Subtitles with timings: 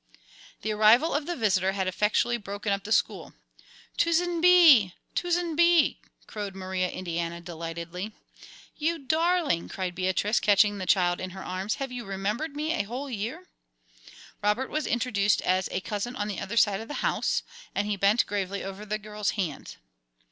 [0.63, 3.35] The arrival of the visitor had effectually broken up the school.
[3.99, 4.95] "Tuzzin Bee!
[5.13, 8.11] Tuzzin Bee!" crowed Maria Indiana, delightedly.
[8.77, 12.81] "You darling," cried Beatrice, catching the child in her arms; "have you remembered me a
[12.81, 13.45] whole year?"
[14.41, 17.43] Robert was introduced as "a cousin on the other side of the house,"
[17.75, 19.75] and he bent gravely over the girl's hand.